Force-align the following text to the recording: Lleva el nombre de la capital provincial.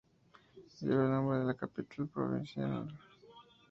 Lleva 0.79 1.03
el 1.03 1.11
nombre 1.11 1.37
de 1.37 1.45
la 1.45 1.53
capital 1.53 2.07
provincial. 2.07 2.87